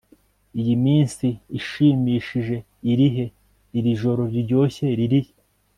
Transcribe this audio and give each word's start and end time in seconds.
iyi 0.59 0.75
minsi 0.85 1.27
ishimishije 1.59 2.55
irihe, 2.91 3.25
iri 3.77 3.91
joro 4.01 4.23
riryoshye 4.33 4.87
ririhe 4.99 5.33